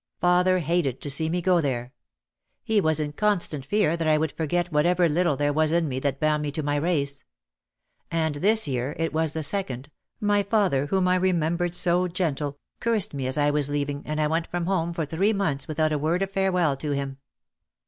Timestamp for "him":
16.93-17.19